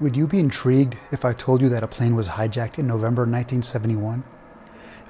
[0.00, 3.22] Would you be intrigued if I told you that a plane was hijacked in November
[3.22, 4.22] 1971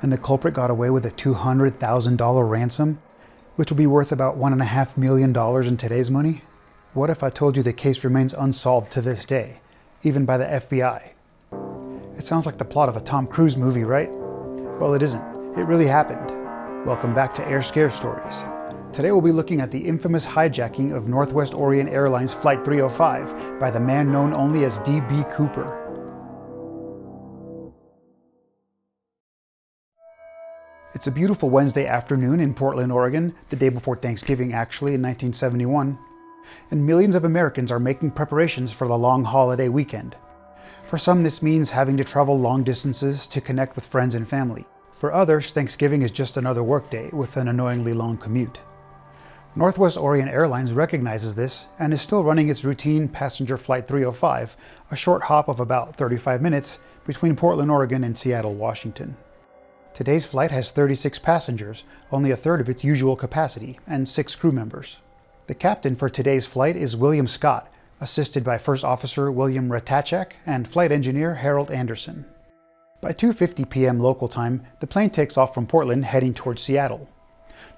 [0.01, 2.99] and the culprit got away with a $200,000 ransom,
[3.57, 6.41] which would be worth about $1.5 million in today's money?
[6.95, 9.61] What if I told you the case remains unsolved to this day,
[10.05, 11.11] even by the FBI?
[12.17, 14.11] It sounds like the plot of a Tom Cruise movie, right?
[14.11, 15.23] Well, it isn't.
[15.59, 16.31] It really happened.
[16.87, 18.43] Welcome back to Air Scare Stories.
[18.93, 23.71] Today we'll be looking at the infamous hijacking of Northwest Orient Airlines Flight 305 by
[23.71, 25.25] the man known only as D.B.
[25.31, 25.85] Cooper.
[30.95, 35.97] It's a beautiful Wednesday afternoon in Portland, Oregon, the day before Thanksgiving, actually, in 1971.
[36.71, 40.17] And millions of Americans are making preparations for the long holiday weekend.
[40.87, 44.65] For some, this means having to travel long distances to connect with friends and family.
[44.93, 48.59] For others, Thanksgiving is just another workday with an annoyingly long commute.
[49.59, 54.57] Northwest Orient Airlines recognizes this and is still running its routine passenger Flight 305,
[54.93, 59.17] a short hop of about 35 minutes between Portland, Oregon and Seattle, Washington.
[59.95, 64.53] Today's flight has 36 passengers, only a third of its usual capacity, and six crew
[64.53, 64.99] members.
[65.49, 67.69] The captain for today's flight is William Scott,
[68.01, 72.27] assisted by First Officer William Rataczak and Flight Engineer Harold Anderson.
[73.01, 73.99] By 2:50 p.m.
[73.99, 77.09] local time, the plane takes off from Portland heading towards Seattle.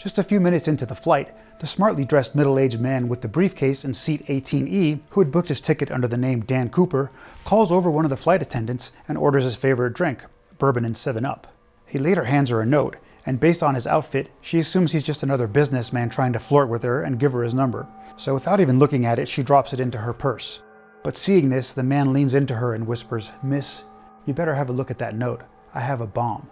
[0.01, 3.29] Just a few minutes into the flight, the smartly dressed middle aged man with the
[3.29, 7.11] briefcase in seat 18E, who had booked his ticket under the name Dan Cooper,
[7.45, 10.25] calls over one of the flight attendants and orders his favorite drink,
[10.57, 11.55] bourbon and 7 Up.
[11.85, 15.23] He later hands her a note, and based on his outfit, she assumes he's just
[15.23, 17.87] another businessman trying to flirt with her and give her his number.
[18.17, 20.63] So without even looking at it, she drops it into her purse.
[21.05, 23.83] But seeing this, the man leans into her and whispers, Miss,
[24.25, 25.43] you better have a look at that note.
[25.75, 26.49] I have a bomb.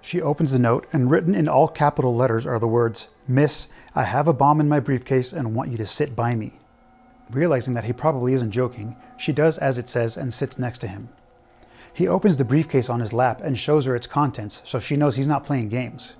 [0.00, 4.04] She opens the note, and written in all capital letters are the words, Miss, I
[4.04, 6.52] have a bomb in my briefcase and want you to sit by me.
[7.30, 10.88] Realizing that he probably isn't joking, she does as it says and sits next to
[10.88, 11.08] him.
[11.92, 15.16] He opens the briefcase on his lap and shows her its contents so she knows
[15.16, 16.14] he's not playing games.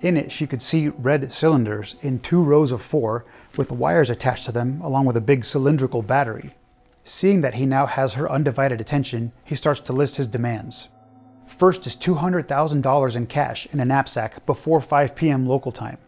[0.00, 3.24] In it, she could see red cylinders in two rows of four
[3.56, 6.54] with wires attached to them, along with a big cylindrical battery.
[7.04, 10.88] Seeing that he now has her undivided attention, he starts to list his demands.
[11.58, 15.44] First is $200,000 in cash in a knapsack before 5 p.m.
[15.44, 15.98] local time.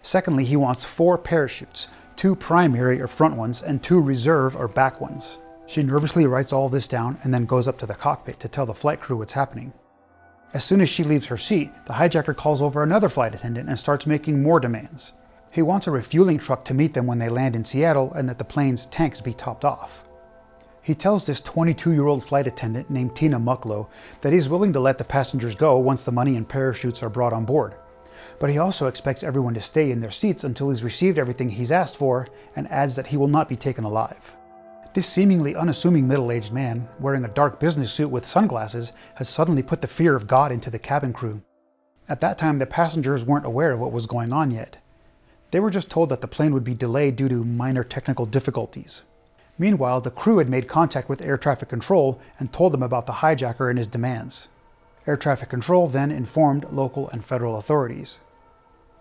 [0.00, 4.98] Secondly, he wants four parachutes, two primary or front ones and two reserve or back
[4.98, 5.36] ones.
[5.66, 8.64] She nervously writes all this down and then goes up to the cockpit to tell
[8.64, 9.74] the flight crew what's happening.
[10.54, 13.78] As soon as she leaves her seat, the hijacker calls over another flight attendant and
[13.78, 15.12] starts making more demands.
[15.52, 18.38] He wants a refueling truck to meet them when they land in Seattle and that
[18.38, 20.04] the plane's tanks be topped off.
[20.82, 23.88] He tells this 22 year old flight attendant named Tina Mucklow
[24.22, 27.32] that he's willing to let the passengers go once the money and parachutes are brought
[27.32, 27.74] on board.
[28.38, 31.72] But he also expects everyone to stay in their seats until he's received everything he's
[31.72, 32.26] asked for
[32.56, 34.34] and adds that he will not be taken alive.
[34.92, 39.62] This seemingly unassuming middle aged man, wearing a dark business suit with sunglasses, has suddenly
[39.62, 41.42] put the fear of God into the cabin crew.
[42.08, 44.78] At that time, the passengers weren't aware of what was going on yet.
[45.52, 49.02] They were just told that the plane would be delayed due to minor technical difficulties.
[49.60, 53.20] Meanwhile, the crew had made contact with air traffic control and told them about the
[53.20, 54.48] hijacker and his demands.
[55.06, 58.20] Air traffic control then informed local and federal authorities.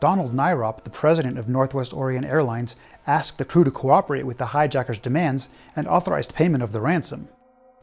[0.02, 2.76] Donald Nyrop, the president of Northwest Orient Airlines,
[3.08, 7.30] asked the crew to cooperate with the hijacker's demands and authorized payment of the ransom.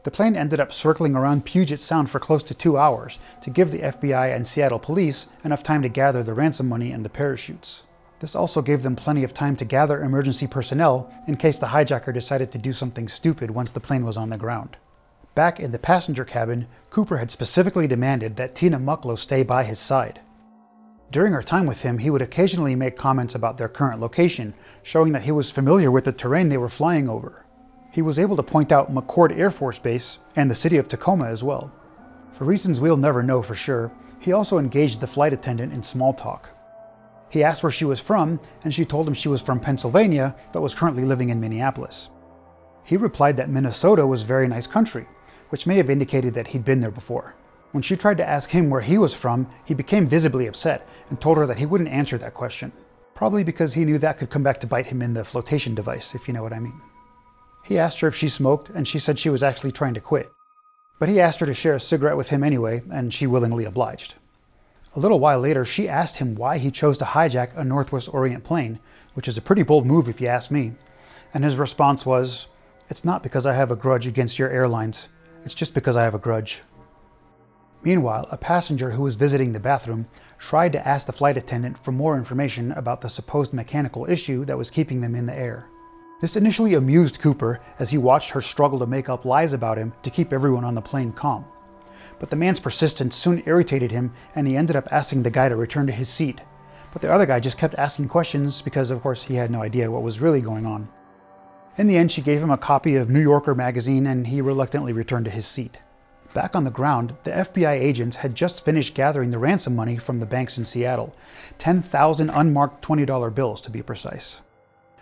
[0.03, 3.71] The plane ended up circling around Puget Sound for close to two hours to give
[3.71, 7.81] the FBI and Seattle police enough time to gather the ransom money and the parachutes.
[8.19, 12.13] This also gave them plenty of time to gather emergency personnel in case the hijacker
[12.13, 14.75] decided to do something stupid once the plane was on the ground.
[15.35, 19.77] Back in the passenger cabin, Cooper had specifically demanded that Tina Mucklow stay by his
[19.77, 20.19] side.
[21.11, 25.13] During our time with him, he would occasionally make comments about their current location, showing
[25.13, 27.45] that he was familiar with the terrain they were flying over.
[27.91, 31.27] He was able to point out McChord Air Force Base and the city of Tacoma
[31.27, 31.71] as well.
[32.31, 36.13] For reasons we'll never know for sure, he also engaged the flight attendant in small
[36.13, 36.49] talk.
[37.29, 40.61] He asked where she was from, and she told him she was from Pennsylvania, but
[40.61, 42.09] was currently living in Minneapolis.
[42.83, 45.05] He replied that Minnesota was very nice country,
[45.49, 47.35] which may have indicated that he'd been there before.
[47.71, 51.19] When she tried to ask him where he was from, he became visibly upset and
[51.19, 52.71] told her that he wouldn't answer that question,
[53.13, 56.15] probably because he knew that could come back to bite him in the flotation device,
[56.15, 56.81] if you know what I mean.
[57.65, 60.31] He asked her if she smoked, and she said she was actually trying to quit.
[60.97, 64.15] But he asked her to share a cigarette with him anyway, and she willingly obliged.
[64.97, 68.43] A little while later, she asked him why he chose to hijack a Northwest Orient
[68.43, 68.79] plane,
[69.13, 70.73] which is a pretty bold move if you ask me.
[71.35, 72.47] And his response was,
[72.89, 75.07] It's not because I have a grudge against your airlines,
[75.45, 76.63] it's just because I have a grudge.
[77.83, 80.07] Meanwhile, a passenger who was visiting the bathroom
[80.39, 84.57] tried to ask the flight attendant for more information about the supposed mechanical issue that
[84.57, 85.67] was keeping them in the air.
[86.21, 89.93] This initially amused Cooper as he watched her struggle to make up lies about him
[90.01, 91.45] to keep everyone on the plane calm.
[92.19, 95.55] But the man's persistence soon irritated him, and he ended up asking the guy to
[95.55, 96.41] return to his seat.
[96.91, 99.91] But the other guy just kept asking questions because, of course, he had no idea
[99.91, 100.89] what was really going on.
[101.77, 104.93] In the end, she gave him a copy of New Yorker magazine and he reluctantly
[104.93, 105.77] returned to his seat.
[106.33, 110.19] Back on the ground, the FBI agents had just finished gathering the ransom money from
[110.19, 111.15] the banks in Seattle
[111.59, 114.41] 10,000 unmarked $20 bills to be precise.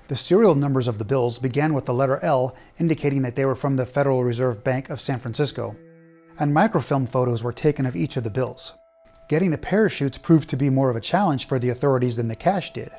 [0.07, 3.55] The serial numbers of the bills began with the letter L, indicating that they were
[3.55, 5.75] from the Federal Reserve Bank of San Francisco,
[6.39, 8.73] and microfilm photos were taken of each of the bills.
[9.27, 12.35] Getting the parachutes proved to be more of a challenge for the authorities than the
[12.35, 12.91] cash did.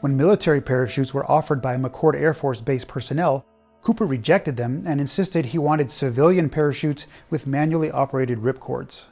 [0.00, 3.44] When military parachutes were offered by McChord Air Force Base personnel,
[3.82, 9.04] Cooper rejected them and insisted he wanted civilian parachutes with manually operated ripcords.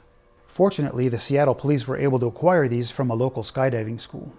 [0.47, 4.33] Fortunately, the Seattle police were able to acquire these from a local skydiving school.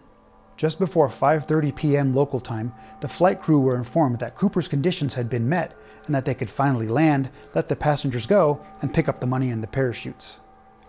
[0.57, 2.15] Just before 5:30 p.m.
[2.15, 5.75] local time, the flight crew were informed that Cooper's conditions had been met
[6.07, 9.51] and that they could finally land, let the passengers go, and pick up the money
[9.51, 10.41] and the parachutes.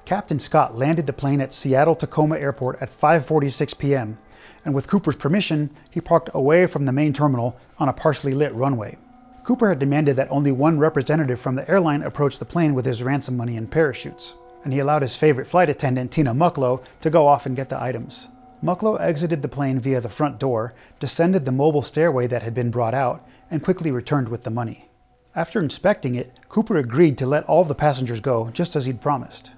[0.05, 4.19] Captain Scott landed the plane at Seattle Tacoma Airport at 5:46 p.m
[4.65, 8.53] and with Cooper's permission, he parked away from the main terminal on a partially lit
[8.53, 8.97] runway.
[9.43, 13.01] Cooper had demanded that only one representative from the airline approach the plane with his
[13.01, 14.33] ransom money and parachutes,
[14.65, 17.81] and he allowed his favorite flight attendant, Tina Mucklow, to go off and get the
[17.81, 18.27] items.
[18.61, 22.71] Mucklow exited the plane via the front door, descended the mobile stairway that had been
[22.71, 24.89] brought out, and quickly returned with the money.
[25.35, 29.51] After inspecting it, Cooper agreed to let all the passengers go, just as he'd promised.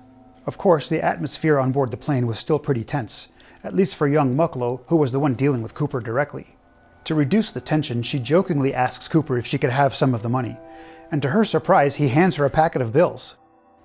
[0.45, 3.29] Of course, the atmosphere on board the plane was still pretty tense,
[3.63, 6.57] at least for young Mucklow, who was the one dealing with Cooper directly.
[7.05, 10.29] To reduce the tension, she jokingly asks Cooper if she could have some of the
[10.29, 10.57] money,
[11.11, 13.37] and to her surprise, he hands her a packet of bills.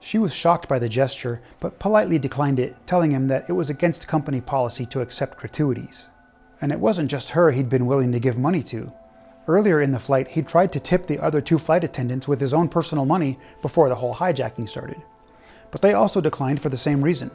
[0.06, 3.70] She was shocked by the gesture, but politely declined it, telling him that it was
[3.70, 6.08] against company policy to accept gratuities.
[6.60, 8.92] And it wasn't just her he'd been willing to give money to.
[9.48, 12.52] Earlier in the flight, he'd tried to tip the other two flight attendants with his
[12.52, 15.00] own personal money before the whole hijacking started.
[15.70, 17.30] But they also declined for the same reason.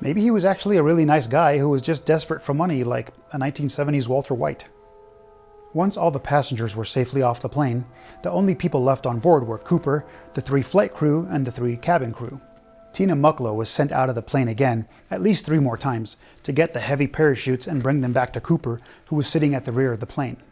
[0.00, 3.12] Maybe he was actually a really nice guy who was just desperate for money, like
[3.34, 4.64] a 1970s Walter White.
[5.72, 7.84] Once all the passengers were safely off the plane,
[8.22, 11.76] the only people left on board were Cooper, the three flight crew, and the three
[11.76, 12.40] cabin crew.
[12.92, 16.52] Tina Mucklow was sent out of the plane again, at least three more times, to
[16.52, 19.70] get the heavy parachutes and bring them back to Cooper, who was sitting at the
[19.70, 20.42] rear of the plane.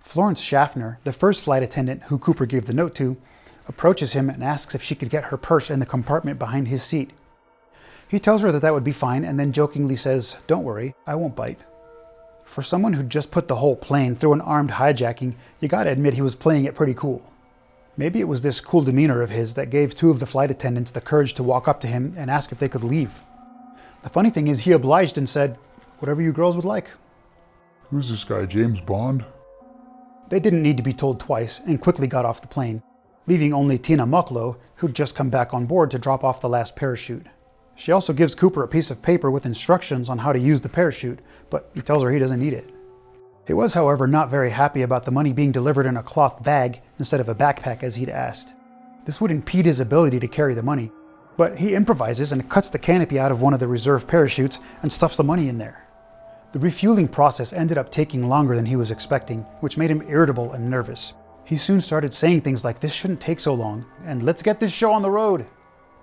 [0.00, 3.18] Florence Schaffner, the first flight attendant who Cooper gave the note to,
[3.68, 6.82] approaches him and asks if she could get her purse in the compartment behind his
[6.82, 7.10] seat.
[8.08, 11.14] He tells her that that would be fine and then jokingly says, Don't worry, I
[11.14, 11.60] won't bite.
[12.52, 16.12] For someone who just put the whole plane through an armed hijacking, you gotta admit
[16.12, 17.32] he was playing it pretty cool.
[17.96, 20.90] Maybe it was this cool demeanor of his that gave two of the flight attendants
[20.90, 23.22] the courage to walk up to him and ask if they could leave.
[24.02, 25.56] The funny thing is, he obliged and said,
[26.00, 26.90] Whatever you girls would like.
[27.88, 29.24] Who's this guy, James Bond?
[30.28, 32.82] They didn't need to be told twice and quickly got off the plane,
[33.26, 36.76] leaving only Tina Mucklow, who'd just come back on board to drop off the last
[36.76, 37.28] parachute.
[37.74, 40.68] She also gives Cooper a piece of paper with instructions on how to use the
[40.68, 41.20] parachute,
[41.50, 42.70] but he tells her he doesn't need it.
[43.46, 46.80] He was, however, not very happy about the money being delivered in a cloth bag
[46.98, 48.52] instead of a backpack as he'd asked.
[49.04, 50.92] This would impede his ability to carry the money,
[51.36, 54.92] but he improvises and cuts the canopy out of one of the reserve parachutes and
[54.92, 55.88] stuffs the money in there.
[56.52, 60.52] The refueling process ended up taking longer than he was expecting, which made him irritable
[60.52, 61.14] and nervous.
[61.44, 64.70] He soon started saying things like, This shouldn't take so long, and let's get this
[64.70, 65.46] show on the road.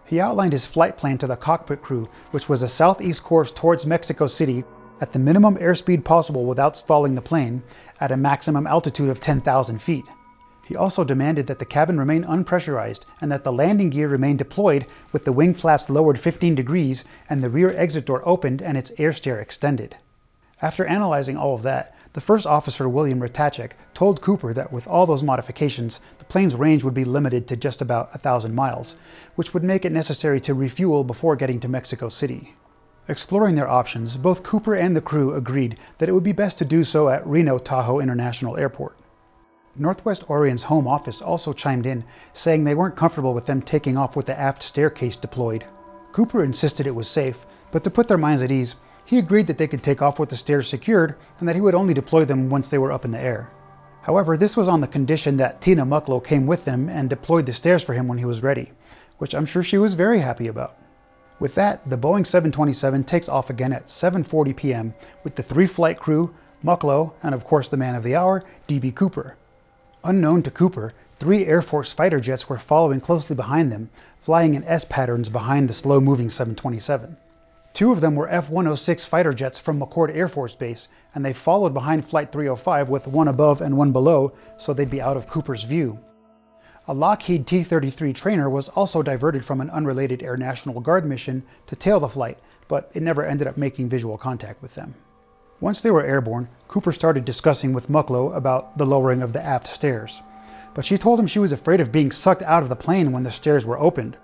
[0.10, 3.86] He outlined his flight plan to the cockpit crew, which was a southeast course towards
[3.86, 4.64] Mexico City
[5.00, 7.62] at the minimum airspeed possible without stalling the plane
[8.02, 10.06] at a maximum altitude of 10,000 feet.
[10.66, 14.88] He also demanded that the cabin remain unpressurized and that the landing gear remain deployed
[15.12, 18.92] with the wing flaps lowered 15 degrees and the rear exit door opened and its
[18.98, 19.96] air stair extended.
[20.62, 25.06] After analyzing all of that, the first officer, William Rataczak, told Cooper that with all
[25.06, 28.98] those modifications, the plane's range would be limited to just about 1,000 miles,
[29.36, 32.56] which would make it necessary to refuel before getting to Mexico City.
[33.08, 36.66] Exploring their options, both Cooper and the crew agreed that it would be best to
[36.66, 38.98] do so at Reno Tahoe International Airport.
[39.76, 44.16] Northwest Orient's home office also chimed in, saying they weren't comfortable with them taking off
[44.16, 45.64] with the aft staircase deployed.
[46.12, 48.76] Cooper insisted it was safe, but to put their minds at ease,
[49.10, 51.74] he agreed that they could take off with the stairs secured and that he would
[51.74, 53.50] only deploy them once they were up in the air.
[54.04, 57.54] However, this was on the condition that Tina Mucklow came with them and deployed the
[57.54, 58.72] stairs for him when he was ready,
[59.18, 60.78] which I'm sure she was very happy about.
[61.40, 64.94] With that, the Boeing 727 takes off again at 7:40 p.m.
[65.24, 68.94] with the three flight crew, Mucklow, and of course the man of the hour, DB
[68.94, 69.38] Cooper.
[70.04, 73.90] Unknown to Cooper, three Air Force fighter jets were following closely behind them,
[74.22, 77.18] flying in S patterns behind the slow-moving 727.
[77.80, 81.32] Two of them were F 106 fighter jets from McChord Air Force Base, and they
[81.32, 85.28] followed behind Flight 305 with one above and one below so they'd be out of
[85.28, 85.98] Cooper's view.
[86.90, 91.42] A Lockheed T 33 trainer was also diverted from an unrelated Air National Guard mission
[91.68, 94.94] to tail the flight, but it never ended up making visual contact with them.
[95.62, 99.68] Once they were airborne, Cooper started discussing with Mucklow about the lowering of the aft
[99.68, 100.22] stairs.
[100.74, 103.24] But she told him she was afraid of being sucked out of the plane when
[103.24, 104.18] the stairs were opened,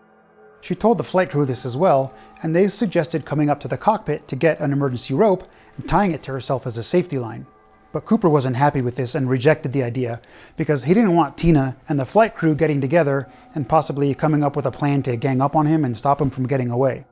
[0.65, 3.77] she told the flight crew this as well, and they suggested coming up to the
[3.77, 7.45] cockpit to get an emergency rope and tying it to herself as a safety line.
[7.91, 10.23] But Cooper wasn't happy with this and rejected the idea
[10.57, 14.55] because he didn't want Tina and the flight crew getting together and possibly coming up
[14.55, 17.05] with a plan to gang up on him and stop him from getting away.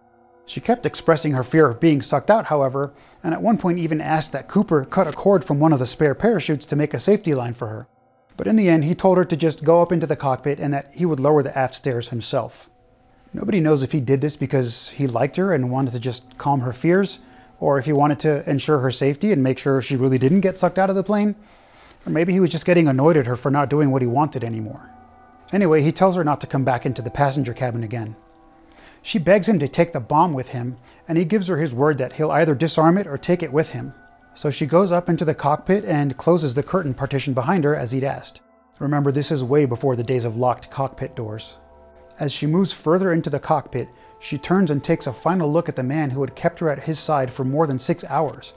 [0.47, 2.91] She kept expressing her fear of being sucked out, however,
[3.23, 5.85] and at one point even asked that Cooper cut a cord from one of the
[5.85, 7.87] spare parachutes to make a safety line for her.
[8.35, 10.73] But in the end, he told her to just go up into the cockpit and
[10.73, 12.71] that he would lower the aft stairs himself.
[13.33, 16.61] Nobody knows if he did this because he liked her and wanted to just calm
[16.61, 17.19] her fears,
[17.59, 20.57] or if he wanted to ensure her safety and make sure she really didn't get
[20.57, 21.35] sucked out of the plane,
[22.05, 24.43] or maybe he was just getting annoyed at her for not doing what he wanted
[24.43, 24.89] anymore.
[25.51, 28.15] Anyway, he tells her not to come back into the passenger cabin again.
[29.01, 31.97] She begs him to take the bomb with him, and he gives her his word
[31.97, 33.93] that he'll either disarm it or take it with him.
[34.35, 37.91] So she goes up into the cockpit and closes the curtain partition behind her as
[37.91, 38.41] he'd asked.
[38.79, 41.55] Remember, this is way before the days of locked cockpit doors.
[42.23, 45.75] As she moves further into the cockpit, she turns and takes a final look at
[45.75, 48.53] the man who had kept her at his side for more than six hours.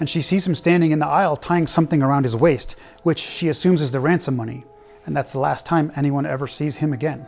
[0.00, 3.50] And she sees him standing in the aisle tying something around his waist, which she
[3.50, 4.64] assumes is the ransom money.
[5.04, 7.26] And that's the last time anyone ever sees him again.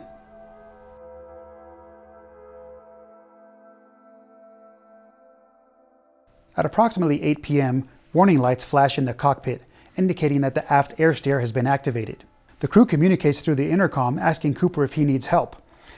[6.57, 9.61] At approximately 8 p.m., warning lights flash in the cockpit,
[9.95, 12.23] indicating that the aft air stair has been activated.
[12.61, 15.55] The crew communicates through the intercom asking Cooper if he needs help.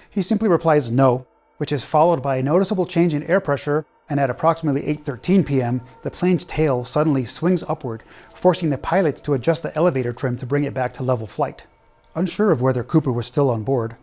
[0.10, 1.28] He simply replies no,
[1.58, 5.82] which is followed by a noticeable change in air pressure, and at approximately 8:13 p.m.,
[6.04, 8.02] the plane's tail suddenly swings upward,
[8.34, 11.66] forcing the pilots to adjust the elevator trim to bring it back to level flight.
[12.16, 13.98] Unsure of whether Cooper was still on board,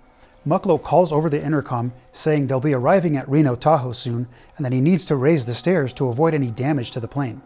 [0.46, 4.72] Mucklow calls over the intercom saying they'll be arriving at Reno Tahoe soon and that
[4.74, 7.40] he needs to raise the stairs to avoid any damage to the plane.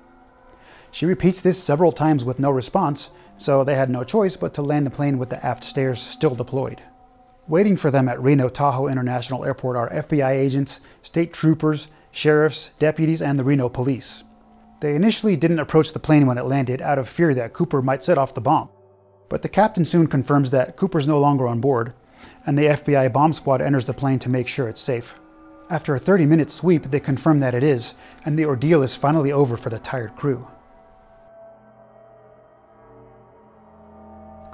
[0.91, 4.63] She repeats this several times with no response, so they had no choice but to
[4.63, 6.81] land the plane with the aft stairs still deployed.
[7.47, 13.21] Waiting for them at Reno Tahoe International Airport are FBI agents, state troopers, sheriffs, deputies,
[13.21, 14.23] and the Reno police.
[14.81, 18.03] They initially didn't approach the plane when it landed out of fear that Cooper might
[18.03, 18.71] set off the bomb.
[19.29, 21.95] But the captain soon confirms that Cooper's no longer on board,
[22.47, 25.15] and the FBI bomb squad enters the plane to make sure it's safe.
[25.71, 29.33] After a 30 minute sweep, they confirm that it is, and the ordeal is finally
[29.33, 30.47] over for the tired crew.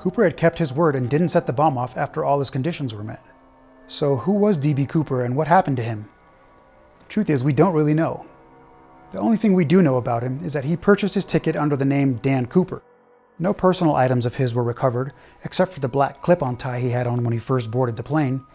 [0.01, 2.95] Cooper had kept his word and didn't set the bomb off after all his conditions
[2.95, 3.23] were met.
[3.87, 4.87] So, who was D.B.
[4.87, 6.09] Cooper and what happened to him?
[7.01, 8.25] The truth is, we don't really know.
[9.13, 11.77] The only thing we do know about him is that he purchased his ticket under
[11.77, 12.83] the name Dan Cooper.
[13.39, 15.13] No personal items of his were recovered,
[15.45, 18.03] except for the black clip on tie he had on when he first boarded the
[18.03, 18.47] plane,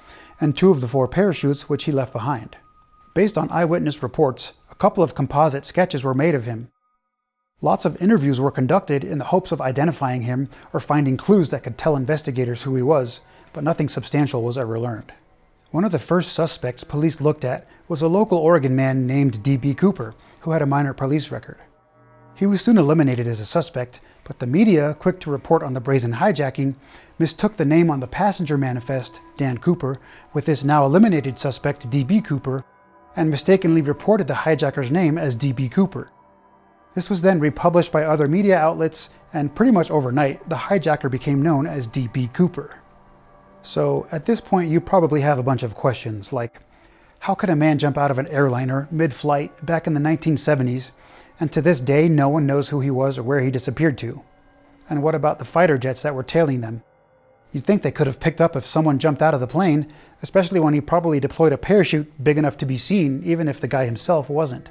[0.41, 2.57] and two of the four parachutes which he left behind.
[3.13, 6.71] Based on eyewitness reports, a couple of composite sketches were made of him,
[7.61, 11.63] Lots of interviews were conducted in the hopes of identifying him or finding clues that
[11.63, 13.21] could tell investigators who he was,
[13.53, 15.13] but nothing substantial was ever learned.
[15.71, 19.73] One of the first suspects police looked at was a local Oregon man named D.B.
[19.73, 21.57] Cooper, who had a minor police record.
[22.35, 25.79] He was soon eliminated as a suspect, but the media, quick to report on the
[25.79, 26.75] brazen hijacking,
[27.19, 29.97] mistook the name on the passenger manifest, Dan Cooper,
[30.33, 32.19] with this now eliminated suspect, D.B.
[32.19, 32.65] Cooper,
[33.15, 35.69] and mistakenly reported the hijacker's name as D.B.
[35.69, 36.09] Cooper.
[36.95, 41.43] This was then republished by other media outlets, and pretty much overnight, the hijacker became
[41.43, 42.29] known as D.B.
[42.29, 42.79] Cooper.
[43.63, 46.61] So at this point, you probably have a bunch of questions like
[47.19, 50.91] how could a man jump out of an airliner mid flight back in the 1970s,
[51.39, 54.23] and to this day, no one knows who he was or where he disappeared to?
[54.89, 56.83] And what about the fighter jets that were tailing them?
[57.51, 60.59] You'd think they could have picked up if someone jumped out of the plane, especially
[60.59, 63.85] when he probably deployed a parachute big enough to be seen, even if the guy
[63.85, 64.69] himself wasn't.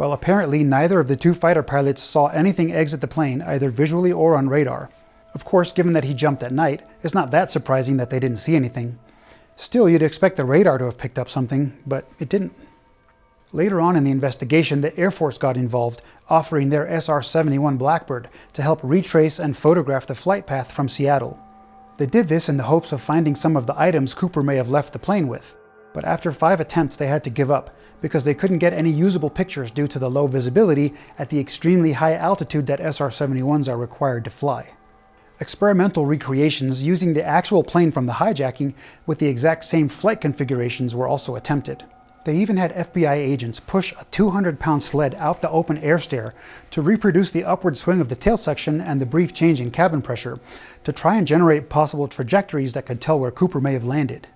[0.00, 4.10] Well, apparently neither of the two fighter pilots saw anything exit the plane, either visually
[4.10, 4.88] or on radar.
[5.34, 8.38] Of course, given that he jumped at night, it's not that surprising that they didn't
[8.38, 8.98] see anything.
[9.56, 12.54] Still, you'd expect the radar to have picked up something, but it didn't.
[13.52, 18.30] Later on in the investigation, the Air Force got involved, offering their SR 71 Blackbird
[18.54, 21.38] to help retrace and photograph the flight path from Seattle.
[21.98, 24.70] They did this in the hopes of finding some of the items Cooper may have
[24.70, 25.56] left the plane with,
[25.92, 29.30] but after five attempts, they had to give up because they couldn't get any usable
[29.30, 34.24] pictures due to the low visibility at the extremely high altitude that SR-71s are required
[34.24, 34.70] to fly.
[35.40, 38.74] Experimental recreations using the actual plane from the hijacking
[39.06, 41.84] with the exact same flight configurations were also attempted.
[42.24, 46.34] They even had FBI agents push a 200 pound sled out the open air stair
[46.70, 50.02] to reproduce the upward swing of the tail section and the brief change in cabin
[50.02, 50.36] pressure
[50.84, 54.28] to try and generate possible trajectories that could tell where Cooper may have landed.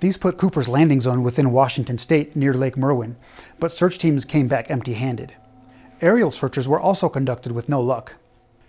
[0.00, 3.16] These put Cooper's landing zone within Washington state near Lake Merwin,
[3.58, 5.36] but search teams came back empty handed.
[6.00, 8.14] Aerial searches were also conducted with no luck.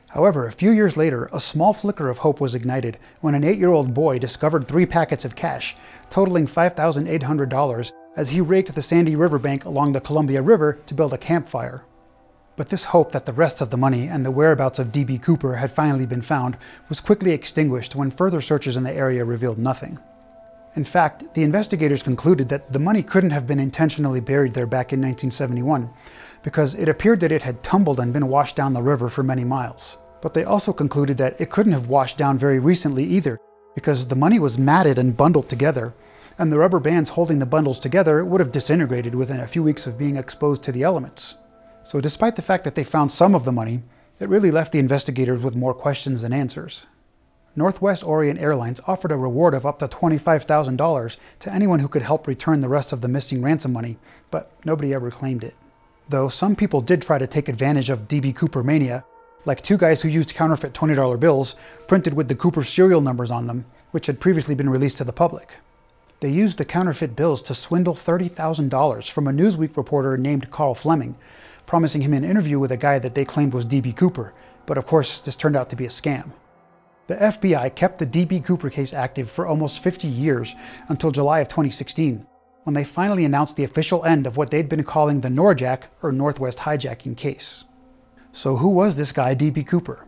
[0.10, 3.58] However, a few years later, a small flicker of hope was ignited when an eight
[3.58, 5.78] year old boy discovered three packets of cash,
[6.10, 11.18] totaling $5,800, as he raked the sandy riverbank along the Columbia River to build a
[11.18, 11.86] campfire.
[12.58, 15.20] But this hope that the rest of the money and the whereabouts of D.B.
[15.20, 16.58] Cooper had finally been found
[16.90, 19.98] was quickly extinguished when further searches in the area revealed nothing.
[20.75, 24.94] In fact, the investigators concluded that the money couldn't have been intentionally buried there back
[24.94, 25.90] in 1971,
[26.44, 29.44] because it appeared that it had tumbled and been washed down the river for many
[29.44, 29.98] miles.
[30.22, 33.38] But they also concluded that it couldn't have washed down very recently either,
[33.75, 35.94] because the money was matted and bundled together,
[36.38, 39.86] and the rubber bands holding the bundles together would have disintegrated within a few weeks
[39.86, 41.36] of being exposed to the elements.
[41.84, 43.84] So, despite the fact that they found some of the money,
[44.20, 46.86] it really left the investigators with more questions than answers.
[47.53, 52.25] Northwest Orient Airlines offered a reward of up to $25,000 to anyone who could help
[52.25, 53.98] return the rest of the missing ransom money,
[54.29, 55.53] but nobody ever claimed it.
[56.08, 59.03] Though some people did try to take advantage of DB Cooper mania,
[59.43, 61.55] like two guys who used counterfeit $20 bills
[61.88, 65.12] printed with the Cooper serial numbers on them, which had previously been released to the
[65.12, 65.55] public.
[66.22, 71.17] They used the counterfeit bills to swindle $30,000 from a Newsweek reporter named Karl Fleming,
[71.65, 73.91] promising him an interview with a guy that they claimed was D.B.
[73.93, 74.34] Cooper,
[74.65, 76.31] but of course, this turned out to be a scam.
[77.12, 78.39] The FBI kept the D.B.
[78.39, 80.56] Cooper case active for almost 50 years
[80.88, 82.25] until July of 2016,
[82.63, 86.13] when they finally announced the official end of what they'd been calling the NORJAK, or
[86.13, 87.65] Northwest Hijacking case.
[88.32, 89.65] So, who was this guy, D.B.
[89.65, 90.08] Cooper?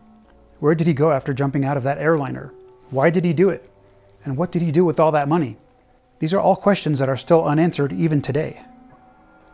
[0.60, 2.54] Where did he go after jumping out of that airliner?
[2.88, 3.70] Why did he do it?
[4.24, 5.58] And what did he do with all that money?
[6.20, 8.62] These are all questions that are still unanswered even today.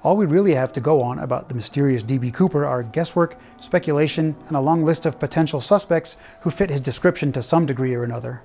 [0.02, 2.30] All we really have to go on about the mysterious D.B.
[2.30, 7.32] Cooper are guesswork, speculation, and a long list of potential suspects who fit his description
[7.32, 8.42] to some degree or another.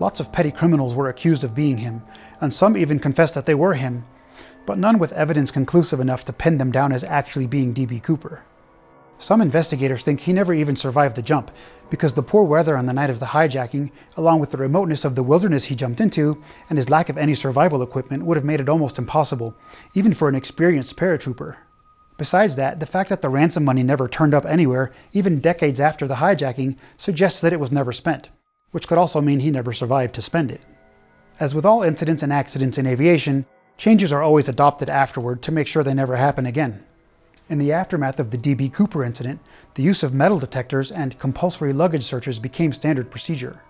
[0.00, 2.02] Lots of petty criminals were accused of being him,
[2.40, 4.06] and some even confessed that they were him,
[4.64, 8.00] but none with evidence conclusive enough to pin them down as actually being D.B.
[8.00, 8.42] Cooper.
[9.18, 11.50] Some investigators think he never even survived the jump,
[11.88, 15.14] because the poor weather on the night of the hijacking, along with the remoteness of
[15.14, 18.60] the wilderness he jumped into, and his lack of any survival equipment, would have made
[18.60, 19.56] it almost impossible,
[19.94, 21.56] even for an experienced paratrooper.
[22.16, 26.06] Besides that, the fact that the ransom money never turned up anywhere, even decades after
[26.06, 28.30] the hijacking, suggests that it was never spent,
[28.70, 30.60] which could also mean he never survived to spend it.
[31.40, 33.46] As with all incidents and accidents in aviation,
[33.76, 36.84] changes are always adopted afterward to make sure they never happen again.
[37.50, 38.70] In the aftermath of the D.B.
[38.70, 39.38] Cooper incident,
[39.74, 43.60] the use of metal detectors and compulsory luggage searches became standard procedure.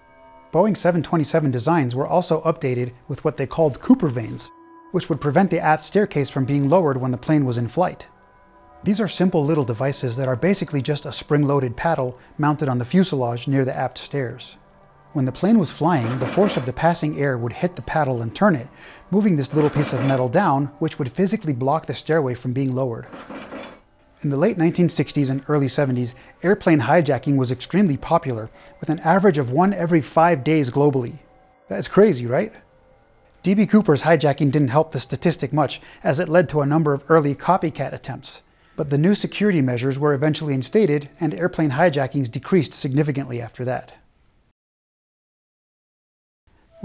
[0.52, 4.48] Boeing 727 designs were also updated with what they called Cooper vanes,
[4.92, 8.06] which would prevent the aft staircase from being lowered when the plane was in flight.
[8.84, 12.78] These are simple little devices that are basically just a spring loaded paddle mounted on
[12.78, 14.56] the fuselage near the aft stairs.
[15.14, 18.20] When the plane was flying, the force of the passing air would hit the paddle
[18.20, 18.66] and turn it,
[19.12, 22.74] moving this little piece of metal down, which would physically block the stairway from being
[22.74, 23.06] lowered.
[24.22, 28.50] In the late 1960s and early 70s, airplane hijacking was extremely popular,
[28.80, 31.20] with an average of one every five days globally.
[31.68, 32.52] That's crazy, right?
[33.44, 33.66] D.B.
[33.66, 37.36] Cooper's hijacking didn't help the statistic much, as it led to a number of early
[37.36, 38.42] copycat attempts.
[38.74, 43.92] But the new security measures were eventually instated, and airplane hijackings decreased significantly after that.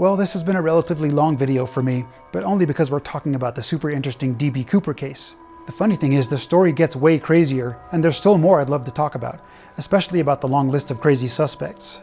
[0.00, 3.34] Well, this has been a relatively long video for me, but only because we're talking
[3.34, 4.64] about the super interesting D.B.
[4.64, 5.34] Cooper case.
[5.66, 8.86] The funny thing is, the story gets way crazier, and there's still more I'd love
[8.86, 9.42] to talk about,
[9.76, 12.00] especially about the long list of crazy suspects.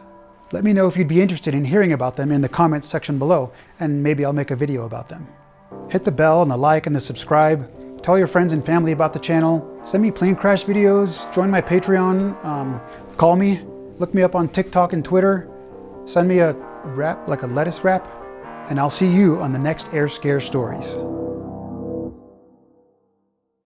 [0.52, 3.18] Let me know if you'd be interested in hearing about them in the comments section
[3.18, 5.26] below, and maybe I'll make a video about them.
[5.90, 8.00] Hit the bell and the like and the subscribe.
[8.00, 9.82] Tell your friends and family about the channel.
[9.84, 11.34] Send me plane crash videos.
[11.34, 12.44] Join my Patreon.
[12.44, 12.80] Um,
[13.16, 13.60] call me.
[13.96, 15.50] Look me up on TikTok and Twitter.
[16.04, 18.10] Send me a wrap, like a lettuce wrap.
[18.70, 20.96] And I'll see you on the next Air Scare Stories.